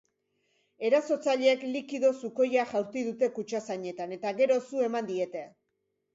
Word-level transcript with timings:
Erasotzaileek 0.87 1.65
likido 1.75 2.11
sukoia 2.21 2.65
jaurti 2.73 3.05
dute 3.11 3.31
kutxazainetan 3.37 4.19
eta 4.19 4.35
gero 4.43 4.61
su 4.73 4.85
eman 4.89 5.13
diete. 5.15 5.47